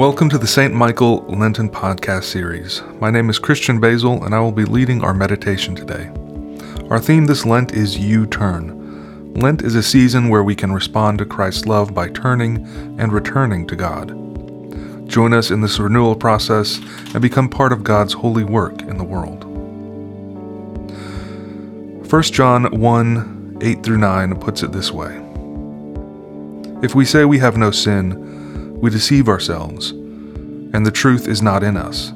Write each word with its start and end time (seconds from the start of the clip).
Welcome 0.00 0.30
to 0.30 0.38
the 0.38 0.46
St. 0.46 0.72
Michael 0.72 1.26
Lenten 1.26 1.68
podcast 1.68 2.24
series. 2.24 2.82
My 3.00 3.10
name 3.10 3.28
is 3.28 3.38
Christian 3.38 3.78
Basil, 3.78 4.24
and 4.24 4.34
I 4.34 4.40
will 4.40 4.50
be 4.50 4.64
leading 4.64 5.04
our 5.04 5.12
meditation 5.12 5.74
today. 5.74 6.10
Our 6.88 6.98
theme 6.98 7.26
this 7.26 7.44
Lent 7.44 7.74
is 7.74 7.98
U 7.98 8.26
Turn. 8.26 9.34
Lent 9.34 9.60
is 9.60 9.74
a 9.74 9.82
season 9.82 10.30
where 10.30 10.42
we 10.42 10.54
can 10.54 10.72
respond 10.72 11.18
to 11.18 11.26
Christ's 11.26 11.66
love 11.66 11.92
by 11.92 12.08
turning 12.08 12.66
and 12.98 13.12
returning 13.12 13.66
to 13.66 13.76
God. 13.76 14.08
Join 15.06 15.34
us 15.34 15.50
in 15.50 15.60
this 15.60 15.78
renewal 15.78 16.16
process 16.16 16.78
and 17.12 17.20
become 17.20 17.50
part 17.50 17.70
of 17.70 17.84
God's 17.84 18.14
holy 18.14 18.44
work 18.44 18.80
in 18.80 18.96
the 18.96 19.04
world. 19.04 19.44
1 22.10 22.22
John 22.22 22.70
1 22.70 23.58
8 23.60 23.82
through 23.82 23.98
9 23.98 24.40
puts 24.40 24.62
it 24.62 24.72
this 24.72 24.92
way 24.92 25.14
If 26.82 26.94
we 26.94 27.04
say 27.04 27.26
we 27.26 27.38
have 27.40 27.58
no 27.58 27.70
sin, 27.70 28.29
we 28.80 28.90
deceive 28.90 29.28
ourselves, 29.28 29.90
and 29.90 30.86
the 30.86 30.90
truth 30.90 31.28
is 31.28 31.42
not 31.42 31.62
in 31.62 31.76
us. 31.76 32.12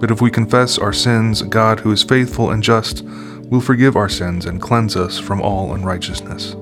But 0.00 0.10
if 0.10 0.20
we 0.20 0.30
confess 0.30 0.78
our 0.78 0.92
sins, 0.92 1.42
God, 1.42 1.80
who 1.80 1.92
is 1.92 2.02
faithful 2.02 2.50
and 2.50 2.62
just, 2.62 3.02
will 3.02 3.60
forgive 3.60 3.96
our 3.96 4.08
sins 4.08 4.46
and 4.46 4.60
cleanse 4.60 4.96
us 4.96 5.18
from 5.18 5.40
all 5.40 5.74
unrighteousness. 5.74 6.54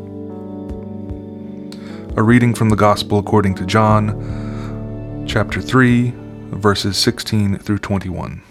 A 2.17 2.23
reading 2.23 2.55
from 2.55 2.69
the 2.69 2.77
Gospel 2.77 3.19
according 3.19 3.55
to 3.57 3.67
John, 3.67 5.25
chapter 5.27 5.61
3, 5.61 6.13
verses 6.51 6.97
16 6.97 7.59
through 7.59 7.79
21. 7.79 8.43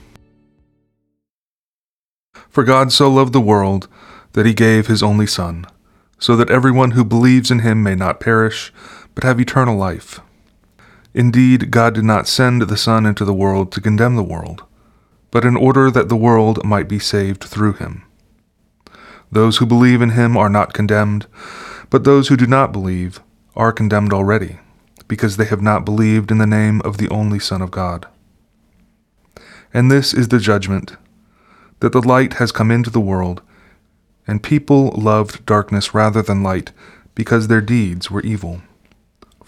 For 2.50 2.64
God 2.64 2.92
so 2.92 3.10
loved 3.10 3.34
the 3.34 3.42
world 3.42 3.88
that 4.34 4.45
he 4.45 4.54
gave 4.54 4.88
his 4.88 5.02
only 5.02 5.28
Son, 5.28 5.66
so 6.20 6.36
that 6.36 6.50
everyone 6.50 6.92
who 6.92 7.06
believes 7.06 7.52
in 7.52 7.60
him 7.60 7.82
may 7.84 7.95
not 7.95 8.20
perish, 8.20 8.73
but 9.16 9.23
have 9.23 9.40
eternal 9.40 9.78
life. 9.78 10.20
Indeed, 11.14 11.69
God 11.69 11.94
did 11.94 12.06
not 12.06 12.28
send 12.28 12.64
the 12.64 12.78
Son 12.78 13.06
into 13.06 13.23
the 13.23 13.33
world 13.33 13.72
to 13.72 13.81
condemn 13.81 14.16
the 14.16 14.23
world, 14.23 14.64
but 15.30 15.45
in 15.45 15.55
order 15.55 15.92
that 15.92 16.09
the 16.09 16.16
world 16.16 16.64
might 16.64 16.88
be 16.88 17.00
saved 17.00 17.44
through 17.44 17.73
him. 17.73 18.03
Those 19.31 19.58
who 19.58 19.66
believe 19.66 20.02
in 20.02 20.11
him 20.11 20.36
are 20.38 20.50
not 20.50 20.73
condemned, 20.73 21.28
but 21.89 22.03
those 22.03 22.28
who 22.28 22.38
do 22.38 22.47
not 22.47 22.72
believe 22.72 23.20
are 23.55 23.72
condemned 23.72 24.14
already, 24.14 24.59
because 25.08 25.38
they 25.38 25.45
have 25.45 25.61
not 25.61 25.86
believed 25.86 26.31
in 26.31 26.39
the 26.39 26.47
name 26.47 26.81
of 26.81 26.97
the 26.97 27.09
only 27.09 27.39
Son 27.39 27.61
of 27.61 27.72
God. 27.72 28.08
And 29.73 29.92
this 29.92 30.14
is 30.14 30.27
the 30.27 30.39
judgment 30.39 30.98
that 31.80 31.92
the 31.92 32.02
light 32.02 32.33
has 32.33 32.52
come 32.52 32.72
into 32.72 32.89
the 32.89 33.00
world, 33.00 33.42
and 34.25 34.42
people 34.42 34.92
loved 34.92 35.45
darkness 35.45 35.94
rather 35.94 36.22
than 36.22 36.42
light, 36.42 36.72
because 37.14 37.48
their 37.48 37.61
deeds 37.61 38.09
were 38.09 38.22
evil. 38.22 38.61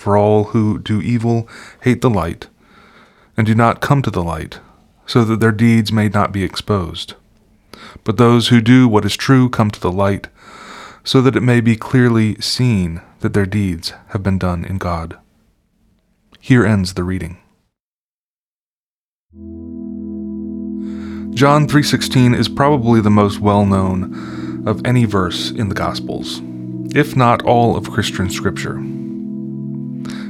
For 0.05 0.17
all 0.17 0.43
who 0.43 0.77
do 0.77 1.01
evil 1.01 1.49
hate 1.81 2.01
the 2.01 2.11
light, 2.11 2.47
and 3.35 3.47
do 3.47 3.55
not 3.55 3.81
come 3.81 4.03
to 4.03 4.11
the 4.11 4.21
light, 4.21 4.59
so 5.07 5.25
that 5.25 5.39
their 5.39 5.51
deeds 5.51 5.91
may 5.91 6.09
not 6.09 6.31
be 6.31 6.43
exposed. 6.43 7.15
But 8.03 8.17
those 8.17 8.49
who 8.49 8.61
do 8.61 8.87
what 8.87 9.03
is 9.03 9.17
true 9.17 9.49
come 9.49 9.71
to 9.71 9.79
the 9.79 9.91
light, 9.91 10.27
so 11.03 11.23
that 11.23 11.35
it 11.35 11.41
may 11.41 11.59
be 11.59 11.75
clearly 11.75 12.35
seen 12.35 13.01
that 13.21 13.33
their 13.33 13.47
deeds 13.47 13.93
have 14.09 14.21
been 14.21 14.37
done 14.37 14.63
in 14.63 14.77
God. 14.77 15.17
Here 16.39 16.63
ends 16.63 16.93
the 16.93 17.03
reading. 17.03 17.37
John 21.33 21.67
3:16 21.67 22.35
is 22.35 22.47
probably 22.47 23.01
the 23.01 23.09
most 23.09 23.39
well-known 23.39 24.67
of 24.67 24.85
any 24.85 25.05
verse 25.05 25.49
in 25.49 25.69
the 25.69 25.73
Gospels, 25.73 26.43
if 26.93 27.15
not 27.15 27.41
all 27.41 27.75
of 27.75 27.89
Christian 27.89 28.29
scripture. 28.29 28.79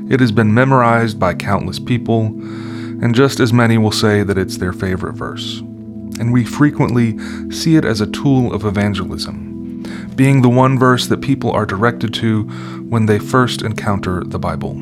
It 0.07 0.19
has 0.19 0.31
been 0.31 0.53
memorized 0.53 1.19
by 1.19 1.33
countless 1.33 1.79
people, 1.79 2.25
and 2.25 3.15
just 3.15 3.39
as 3.39 3.51
many 3.51 3.77
will 3.77 3.91
say 3.91 4.21
that 4.23 4.37
it's 4.37 4.57
their 4.57 4.73
favorite 4.73 5.13
verse. 5.13 5.59
And 6.19 6.31
we 6.31 6.45
frequently 6.45 7.17
see 7.49 7.75
it 7.75 7.85
as 7.85 8.01
a 8.01 8.11
tool 8.11 8.53
of 8.53 8.65
evangelism, 8.65 9.83
being 10.15 10.41
the 10.41 10.49
one 10.49 10.77
verse 10.77 11.07
that 11.07 11.21
people 11.21 11.51
are 11.51 11.65
directed 11.65 12.13
to 12.15 12.43
when 12.87 13.07
they 13.07 13.19
first 13.19 13.63
encounter 13.63 14.23
the 14.23 14.39
Bible. 14.39 14.75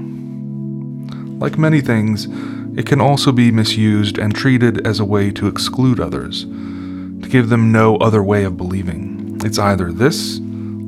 Like 1.40 1.58
many 1.58 1.82
things, 1.82 2.28
it 2.78 2.86
can 2.86 3.00
also 3.00 3.32
be 3.32 3.50
misused 3.52 4.18
and 4.18 4.36
treated 4.36 4.86
as 4.86 5.00
a 5.00 5.06
way 5.06 5.32
to 5.32 5.48
exclude 5.48 6.00
others, 6.00 6.44
to 6.44 7.30
give 7.30 7.50
them 7.50 7.72
no 7.72 7.96
other 7.98 8.22
way 8.22 8.44
of 8.44 8.58
believing. 8.58 9.40
It's 9.44 9.60
either 9.60 9.92
this 9.92 10.40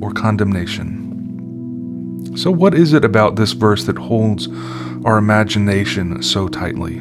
or 0.02 0.12
condemnation. 0.12 0.95
So, 2.36 2.52
what 2.52 2.74
is 2.74 2.92
it 2.92 3.06
about 3.06 3.38
this 3.38 3.54
verse 3.54 3.86
that 3.86 3.98
holds 3.98 4.50
our 5.06 5.18
imagination 5.18 6.22
so 6.22 6.50
tightly? 6.50 6.96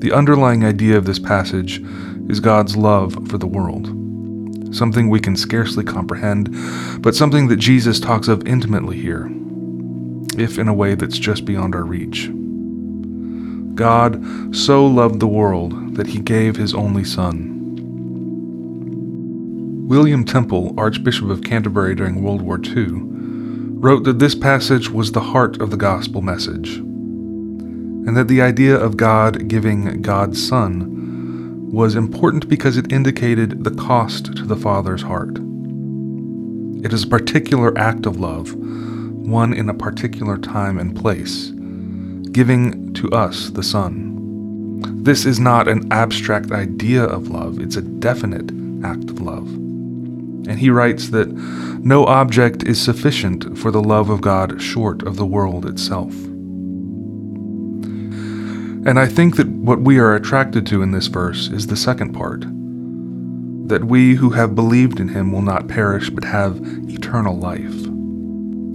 The 0.00 0.12
underlying 0.12 0.64
idea 0.64 0.98
of 0.98 1.04
this 1.04 1.20
passage 1.20 1.80
is 2.28 2.40
God's 2.40 2.76
love 2.76 3.28
for 3.28 3.38
the 3.38 3.46
world, 3.46 3.86
something 4.74 5.08
we 5.08 5.20
can 5.20 5.36
scarcely 5.36 5.84
comprehend, 5.84 6.48
but 7.00 7.14
something 7.14 7.46
that 7.46 7.56
Jesus 7.56 8.00
talks 8.00 8.26
of 8.26 8.44
intimately 8.44 8.98
here, 9.00 9.30
if 10.36 10.58
in 10.58 10.66
a 10.66 10.74
way 10.74 10.96
that's 10.96 11.18
just 11.18 11.44
beyond 11.44 11.76
our 11.76 11.84
reach. 11.84 12.28
God 13.76 14.54
so 14.54 14.84
loved 14.84 15.20
the 15.20 15.28
world 15.28 15.94
that 15.94 16.08
he 16.08 16.18
gave 16.18 16.56
his 16.56 16.74
only 16.74 17.04
Son. 17.04 17.52
William 19.86 20.24
Temple, 20.24 20.74
Archbishop 20.76 21.30
of 21.30 21.44
Canterbury 21.44 21.94
during 21.94 22.20
World 22.20 22.42
War 22.42 22.58
II, 22.60 23.13
wrote 23.84 24.04
that 24.04 24.18
this 24.18 24.34
passage 24.34 24.88
was 24.88 25.12
the 25.12 25.20
heart 25.20 25.60
of 25.60 25.70
the 25.70 25.76
gospel 25.76 26.22
message, 26.22 26.76
and 26.78 28.16
that 28.16 28.28
the 28.28 28.40
idea 28.40 28.74
of 28.74 28.96
God 28.96 29.46
giving 29.46 30.00
God's 30.00 30.42
Son 30.42 31.70
was 31.70 31.94
important 31.94 32.48
because 32.48 32.78
it 32.78 32.90
indicated 32.90 33.62
the 33.62 33.74
cost 33.74 34.34
to 34.36 34.46
the 34.46 34.56
Father's 34.56 35.02
heart. 35.02 35.36
It 36.82 36.94
is 36.94 37.02
a 37.02 37.08
particular 37.08 37.76
act 37.76 38.06
of 38.06 38.18
love, 38.18 38.54
one 38.54 39.52
in 39.52 39.68
a 39.68 39.74
particular 39.74 40.38
time 40.38 40.78
and 40.78 40.96
place, 40.96 41.50
giving 42.32 42.94
to 42.94 43.10
us 43.10 43.50
the 43.50 43.62
Son. 43.62 44.80
This 45.04 45.26
is 45.26 45.38
not 45.38 45.68
an 45.68 45.92
abstract 45.92 46.52
idea 46.52 47.04
of 47.04 47.28
love, 47.28 47.60
it's 47.60 47.76
a 47.76 47.82
definite 47.82 48.50
act 48.82 49.10
of 49.10 49.20
love. 49.20 49.63
And 50.46 50.58
he 50.58 50.70
writes 50.70 51.10
that 51.10 51.28
no 51.28 52.04
object 52.06 52.62
is 52.64 52.80
sufficient 52.80 53.58
for 53.58 53.70
the 53.70 53.82
love 53.82 54.10
of 54.10 54.20
God 54.20 54.60
short 54.60 55.02
of 55.02 55.16
the 55.16 55.26
world 55.26 55.66
itself. 55.66 56.12
And 58.86 58.98
I 58.98 59.06
think 59.06 59.36
that 59.36 59.48
what 59.48 59.80
we 59.80 59.98
are 59.98 60.14
attracted 60.14 60.66
to 60.66 60.82
in 60.82 60.90
this 60.90 61.06
verse 61.06 61.48
is 61.48 61.66
the 61.66 61.76
second 61.76 62.12
part 62.12 62.44
that 63.68 63.84
we 63.84 64.14
who 64.14 64.28
have 64.28 64.54
believed 64.54 65.00
in 65.00 65.08
him 65.08 65.32
will 65.32 65.40
not 65.40 65.68
perish 65.68 66.10
but 66.10 66.24
have 66.24 66.60
eternal 66.86 67.34
life. 67.34 67.74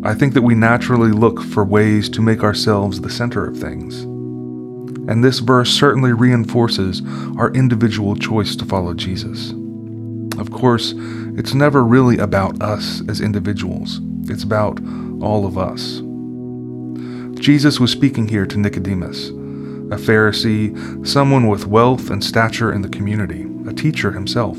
I 0.03 0.16
think 0.16 0.34
that 0.34 0.41
we 0.41 0.56
naturally 0.56 1.12
look 1.12 1.44
for 1.44 1.63
ways 1.63 2.09
to 2.09 2.24
make 2.24 2.41
ourselves 2.41 3.02
the 3.02 3.09
center 3.09 3.46
of 3.46 3.58
things. 3.58 4.02
And 5.09 5.24
this 5.24 5.40
verse 5.40 5.69
certainly 5.69 6.13
reinforces 6.13 7.03
our 7.38 7.52
individual 7.52 8.16
choice 8.16 8.56
to 8.56 8.66
follow 8.66 8.96
Jesus. 8.96 9.53
Of 10.39 10.51
course, 10.51 10.94
it's 11.38 11.53
never 11.53 11.83
really 11.83 12.17
about 12.17 12.61
us 12.61 13.01
as 13.09 13.19
individuals, 13.19 14.00
it's 14.29 14.44
about 14.44 14.79
all 15.22 15.45
of 15.45 15.57
us. 15.57 16.01
Jesus 17.39 17.79
was 17.79 17.91
speaking 17.91 18.27
here 18.27 18.45
to 18.45 18.57
Nicodemus, 18.57 19.29
a 19.29 19.97
Pharisee, 19.97 21.05
someone 21.05 21.47
with 21.47 21.67
wealth 21.67 22.09
and 22.09 22.23
stature 22.23 22.72
in 22.72 22.81
the 22.81 22.90
community, 22.90 23.46
a 23.67 23.73
teacher 23.73 24.11
himself. 24.11 24.58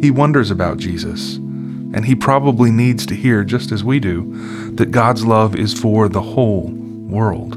He 0.00 0.10
wonders 0.10 0.50
about 0.50 0.78
Jesus, 0.78 1.36
and 1.36 2.04
he 2.04 2.14
probably 2.14 2.70
needs 2.70 3.04
to 3.06 3.14
hear, 3.14 3.42
just 3.42 3.72
as 3.72 3.82
we 3.82 3.98
do, 3.98 4.32
that 4.74 4.90
God's 4.92 5.24
love 5.24 5.56
is 5.56 5.74
for 5.74 6.08
the 6.08 6.22
whole 6.22 6.68
world. 6.68 7.56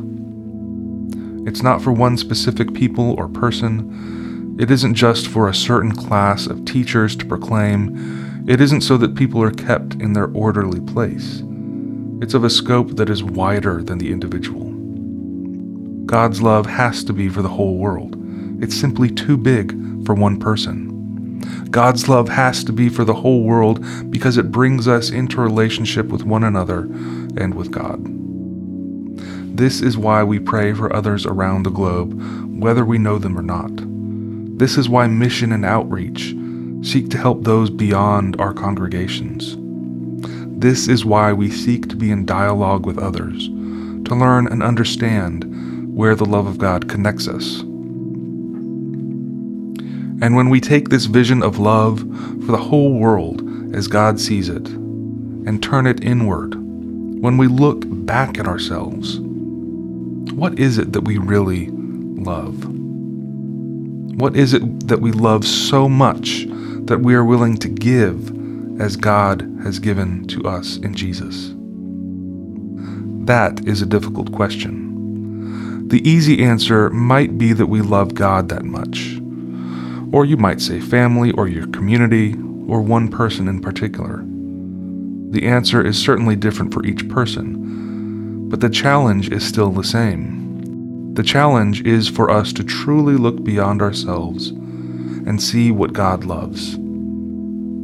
It's 1.48 1.62
not 1.62 1.82
for 1.82 1.92
one 1.92 2.18
specific 2.18 2.74
people 2.74 3.16
or 3.18 3.28
person, 3.28 4.21
it 4.60 4.70
isn't 4.70 4.96
just 4.96 5.28
for 5.28 5.48
a 5.48 5.56
certain 5.56 5.92
class 5.92 6.46
of 6.46 6.66
teachers 6.66 7.16
to 7.16 7.26
proclaim. 7.26 8.46
It 8.48 8.62
isn't 8.62 8.82
so 8.82 8.98
that 8.98 9.16
people 9.16 9.42
are 9.42 9.52
kept 9.52 9.96
in 9.96 10.14
their 10.14 10.32
orderly 10.34 10.82
place. 10.82 11.42
It's 12.22 12.34
of 12.34 12.44
a 12.44 12.50
scope 12.50 12.98
that 12.98 13.10
is 13.10 13.24
wider 13.24 13.82
than 13.82 13.98
the 13.98 14.12
individual. 14.12 14.70
God's 16.06 16.42
love 16.42 16.66
has 16.66 17.04
to 17.06 17.14
be 17.14 17.30
for 17.30 17.42
the 17.42 17.50
whole 17.50 17.78
world. 17.78 18.16
It's 18.62 18.76
simply 18.76 19.10
too 19.10 19.38
big 19.38 19.72
for 20.06 20.14
one 20.14 20.40
person. 20.40 21.70
God's 21.72 22.10
love 22.10 22.30
has 22.30 22.64
to 22.66 22.74
be 22.74 22.90
for 22.90 23.06
the 23.06 23.14
whole 23.14 23.44
world 23.44 23.84
because 24.12 24.38
it 24.38 24.52
brings 24.52 24.88
us 24.88 25.10
into 25.10 25.42
relationship 25.42 26.08
with 26.08 26.24
one 26.24 26.44
another 26.44 26.82
and 27.38 27.56
with 27.56 27.72
God. 27.72 28.06
This 29.58 29.82
is 29.82 29.98
why 29.98 30.24
we 30.24 30.40
pray 30.40 30.74
for 30.74 30.94
others 30.96 31.26
around 31.26 31.64
the 31.64 31.72
globe, 31.72 32.14
whether 32.62 32.86
we 32.86 32.98
know 32.98 33.18
them 33.18 33.38
or 33.38 33.42
not. 33.42 33.72
This 34.62 34.78
is 34.78 34.88
why 34.88 35.08
mission 35.08 35.52
and 35.54 35.66
outreach 35.66 36.36
seek 36.84 37.10
to 37.10 37.18
help 37.18 37.44
those 37.44 37.72
beyond 37.72 38.40
our 38.40 38.54
congregations. 38.54 39.58
This 40.62 40.88
is 40.88 41.04
why 41.04 41.34
we 41.34 41.50
seek 41.50 41.90
to 41.90 41.96
be 41.96 42.12
in 42.12 42.28
dialogue 42.28 42.86
with 42.86 43.00
others, 43.00 43.48
to 43.48 44.14
learn 44.14 44.46
and 44.46 44.62
understand 44.62 45.46
where 45.96 46.14
the 46.14 46.28
love 46.28 46.46
of 46.46 46.60
God 46.60 46.88
connects 46.88 47.28
us. 47.28 47.62
And 50.22 50.36
when 50.36 50.52
we 50.52 50.62
take 50.62 50.90
this 50.90 51.06
vision 51.06 51.42
of 51.42 51.58
love 51.58 52.02
for 52.46 52.52
the 52.52 52.58
whole 52.58 53.00
world 53.00 53.42
as 53.76 53.88
God 53.88 54.20
sees 54.20 54.48
it 54.48 54.68
and 54.68 55.64
turn 55.64 55.88
it 55.88 56.04
inward, 56.04 56.54
when 56.54 57.38
we 57.38 57.48
look 57.48 57.82
back 57.88 58.38
at 58.38 58.48
ourselves, 58.48 59.20
what 60.36 60.60
is 60.60 60.78
it 60.78 60.94
that 60.94 61.06
we 61.06 61.18
really 61.18 61.70
love? 61.72 62.81
What 64.16 64.36
is 64.36 64.54
it 64.54 64.88
that 64.88 65.02
we 65.02 65.12
love 65.12 65.46
so 65.46 65.88
much 65.88 66.46
that 66.86 67.02
we 67.02 67.16
are 67.16 67.24
willing 67.24 67.58
to 67.58 67.70
give 67.70 68.30
as 68.82 68.96
God 68.96 69.42
has 69.64 69.80
given 69.80 70.28
to 70.28 70.44
us 70.44 70.78
in 70.78 70.94
Jesus? 70.96 71.54
That 73.26 73.66
is 73.68 73.82
a 73.82 73.86
difficult 73.86 74.32
question. 74.32 75.88
The 75.88 76.08
easy 76.08 76.44
answer 76.44 76.90
might 76.90 77.38
be 77.38 77.54
that 77.54 77.68
we 77.68 77.82
love 77.82 78.14
God 78.14 78.50
that 78.50 78.66
much. 78.66 79.20
Or 80.12 80.26
you 80.26 80.38
might 80.38 80.60
say 80.60 80.80
family 80.80 81.32
or 81.32 81.48
your 81.48 81.68
community 81.68 82.34
or 82.68 82.82
one 82.82 83.10
person 83.10 83.48
in 83.48 83.62
particular. 83.62 84.24
The 85.32 85.48
answer 85.48 85.86
is 85.86 85.98
certainly 85.98 86.36
different 86.36 86.74
for 86.74 86.86
each 86.86 87.08
person, 87.08 88.50
but 88.50 88.60
the 88.60 88.70
challenge 88.70 89.32
is 89.32 89.48
still 89.48 89.72
the 89.72 89.84
same. 89.84 90.41
The 91.14 91.24
challenge 91.24 91.86
is 91.86 92.08
for 92.08 92.30
us 92.30 92.54
to 92.54 92.64
truly 92.64 93.16
look 93.16 93.44
beyond 93.44 93.82
ourselves 93.82 94.50
and 94.50 95.42
see 95.42 95.70
what 95.70 95.92
God 95.92 96.24
loves. 96.24 96.78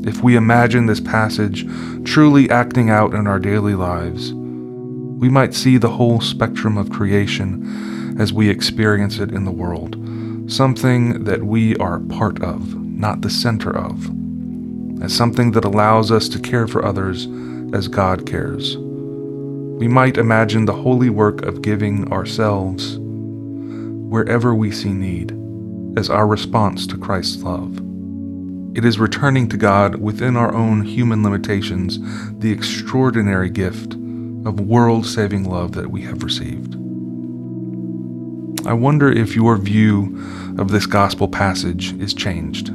If 0.08 0.24
we 0.24 0.38
imagine 0.38 0.86
this 0.86 1.02
passage 1.02 1.68
truly 2.06 2.50
acting 2.50 2.90
out 2.90 3.14
in 3.14 3.28
our 3.28 3.38
daily 3.38 3.76
lives, 3.76 4.34
we 4.34 5.28
might 5.28 5.54
see 5.54 5.78
the 5.78 5.90
whole 5.90 6.22
spectrum 6.22 6.78
of 6.78 6.90
creation 6.90 8.16
as 8.18 8.32
we 8.32 8.50
experience 8.50 9.20
it 9.20 9.34
in 9.34 9.44
the 9.44 9.52
world, 9.52 9.98
something 10.50 11.26
that 11.26 11.44
we 11.44 11.76
are 11.78 12.00
part 12.00 12.42
of, 12.42 12.76
not 12.76 13.22
the 13.22 13.30
center 13.30 13.76
of, 13.76 14.06
as 15.04 15.14
something 15.14 15.52
that 15.52 15.66
allows 15.66 16.12
us 16.12 16.30
to 16.30 16.40
care 16.40 16.66
for 16.66 16.86
others 16.86 17.28
as 17.74 17.90
God 17.90 18.26
cares. 18.26 18.78
We 18.78 19.90
might 19.90 20.18
imagine 20.18 20.64
the 20.64 20.72
holy 20.72 21.10
work 21.10 21.42
of 21.42 21.62
giving 21.62 22.10
ourselves 22.14 22.98
wherever 24.10 24.56
we 24.56 24.72
see 24.72 24.94
need 24.94 25.32
as 25.98 26.10
our 26.10 26.28
response 26.28 26.88
to 26.88 26.98
Christ's 26.98 27.44
love. 27.44 27.78
It 28.76 28.86
is 28.86 29.00
returning 29.00 29.50
to 29.50 29.58
God 29.58 29.96
within 29.96 30.38
our 30.38 30.54
own 30.54 30.84
human 30.84 31.24
limitations 31.24 32.00
the 32.40 32.52
extraordinary 32.52 33.50
gift 33.50 33.94
of 34.46 34.60
world 34.60 35.06
saving 35.06 35.44
love 35.44 35.72
that 35.74 35.90
we 35.90 36.02
have 36.04 36.24
received. 36.24 36.76
I 38.68 38.74
wonder 38.74 39.12
if 39.12 39.36
your 39.36 39.58
view 39.58 40.22
of 40.58 40.72
this 40.72 40.86
gospel 40.86 41.28
passage 41.28 41.94
is 42.00 42.14
changed. 42.14 42.68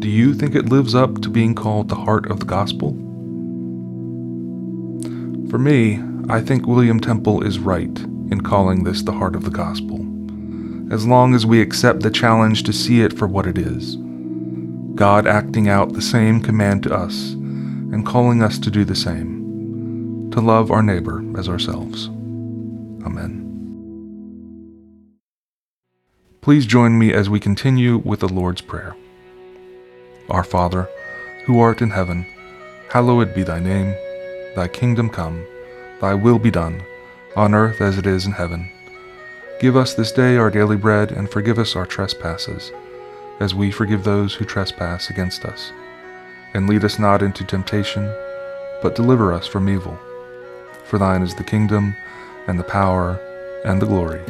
Do 0.00 0.08
you 0.08 0.32
think 0.34 0.54
it 0.54 0.68
lives 0.68 0.94
up 0.94 1.20
to 1.22 1.28
being 1.28 1.54
called 1.54 1.88
the 1.88 1.96
heart 1.96 2.30
of 2.30 2.40
the 2.40 2.46
gospel? 2.46 2.92
For 5.50 5.58
me, 5.58 6.00
I 6.28 6.40
think 6.40 6.66
William 6.66 7.00
Temple 7.00 7.42
is 7.42 7.58
right 7.58 7.98
in 8.30 8.42
calling 8.42 8.84
this 8.84 9.02
the 9.02 9.12
heart 9.12 9.34
of 9.34 9.44
the 9.44 9.50
gospel, 9.50 9.98
as 10.90 11.06
long 11.06 11.34
as 11.34 11.44
we 11.44 11.60
accept 11.60 12.00
the 12.00 12.10
challenge 12.10 12.62
to 12.62 12.72
see 12.72 13.02
it 13.02 13.12
for 13.12 13.26
what 13.26 13.46
it 13.46 13.58
is 13.58 13.96
God 14.94 15.28
acting 15.28 15.68
out 15.68 15.92
the 15.92 16.02
same 16.02 16.42
command 16.42 16.82
to 16.82 16.92
us 16.92 17.32
and 17.92 18.04
calling 18.04 18.42
us 18.42 18.58
to 18.58 18.68
do 18.68 18.84
the 18.84 18.96
same, 18.96 20.28
to 20.32 20.40
love 20.40 20.72
our 20.72 20.82
neighbor 20.82 21.24
as 21.38 21.48
ourselves. 21.48 22.08
Amen. 23.06 23.48
Please 26.40 26.66
join 26.66 26.98
me 26.98 27.12
as 27.12 27.30
we 27.30 27.38
continue 27.38 27.98
with 27.98 28.20
the 28.20 28.28
Lord's 28.28 28.60
Prayer. 28.60 28.96
Our 30.30 30.42
Father, 30.42 30.88
who 31.44 31.60
art 31.60 31.80
in 31.80 31.90
heaven, 31.90 32.26
hallowed 32.90 33.34
be 33.34 33.44
thy 33.44 33.60
name. 33.60 33.94
Thy 34.56 34.66
kingdom 34.66 35.10
come, 35.10 35.46
thy 36.00 36.14
will 36.14 36.40
be 36.40 36.50
done, 36.50 36.82
on 37.36 37.54
earth 37.54 37.80
as 37.80 37.98
it 37.98 38.06
is 38.06 38.26
in 38.26 38.32
heaven. 38.32 38.68
Give 39.60 39.76
us 39.76 39.94
this 39.94 40.12
day 40.12 40.36
our 40.36 40.50
daily 40.50 40.76
bread, 40.76 41.10
and 41.10 41.28
forgive 41.28 41.58
us 41.58 41.74
our 41.74 41.84
trespasses, 41.84 42.70
as 43.40 43.56
we 43.56 43.72
forgive 43.72 44.04
those 44.04 44.34
who 44.34 44.44
trespass 44.44 45.10
against 45.10 45.44
us. 45.44 45.72
And 46.54 46.68
lead 46.68 46.84
us 46.84 47.00
not 47.00 47.22
into 47.22 47.44
temptation, 47.44 48.04
but 48.82 48.94
deliver 48.94 49.32
us 49.32 49.48
from 49.48 49.68
evil. 49.68 49.98
For 50.84 50.96
thine 50.96 51.22
is 51.22 51.34
the 51.34 51.42
kingdom, 51.42 51.96
and 52.46 52.56
the 52.56 52.64
power, 52.64 53.18
and 53.64 53.82
the 53.82 53.86
glory, 53.86 54.22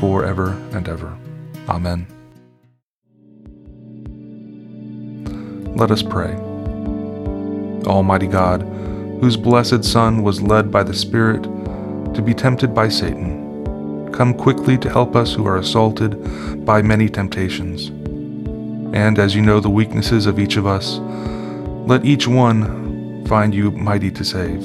for 0.00 0.24
ever 0.24 0.52
and 0.72 0.88
ever. 0.88 1.18
Amen. 1.68 2.06
Let 5.76 5.90
us 5.90 6.02
pray. 6.02 6.34
Almighty 7.84 8.26
God, 8.26 8.62
whose 9.20 9.36
blessed 9.36 9.84
Son 9.84 10.22
was 10.22 10.40
led 10.40 10.72
by 10.72 10.82
the 10.82 10.94
Spirit 10.94 11.42
to 12.14 12.22
be 12.22 12.32
tempted 12.32 12.74
by 12.74 12.88
Satan, 12.88 13.41
come 14.12 14.34
quickly 14.34 14.78
to 14.78 14.90
help 14.90 15.16
us 15.16 15.32
who 15.32 15.46
are 15.46 15.56
assaulted 15.56 16.64
by 16.64 16.82
many 16.82 17.08
temptations. 17.08 17.88
And 18.94 19.18
as 19.18 19.34
you 19.34 19.42
know 19.42 19.58
the 19.58 19.70
weaknesses 19.70 20.26
of 20.26 20.38
each 20.38 20.56
of 20.56 20.66
us, 20.66 20.98
let 21.88 22.04
each 22.04 22.28
one 22.28 23.26
find 23.26 23.54
you 23.54 23.70
mighty 23.70 24.10
to 24.10 24.24
save. 24.24 24.64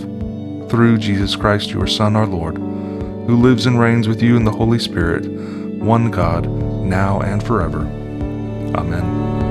Through 0.70 0.98
Jesus 0.98 1.36
Christ, 1.36 1.70
your 1.70 1.88
Son, 1.88 2.16
our 2.16 2.28
Lord, 2.28 2.58
who 2.58 3.38
lives 3.38 3.66
and 3.66 3.80
reigns 3.80 4.08
with 4.08 4.22
you 4.22 4.36
in 4.36 4.44
the 4.44 4.52
Holy 4.52 4.80
Spirit, 4.80 5.26
one 5.80 6.12
God, 6.12 6.48
now 6.84 7.22
and 7.22 7.42
forever. 7.42 7.80
Amen. 8.76 9.47